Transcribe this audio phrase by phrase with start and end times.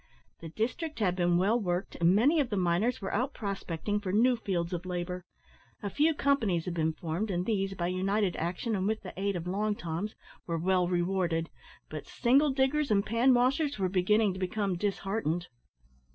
[0.39, 4.11] The district had been well worked, and many of the miners were out prospecting for
[4.11, 5.25] new fields of labour.
[5.83, 9.35] A few companies had been formed, and these, by united action and with the aid
[9.35, 10.15] of long toms,
[10.47, 11.51] were well rewarded,
[11.87, 15.49] but single diggers and pan washers were beginning to become disheartened.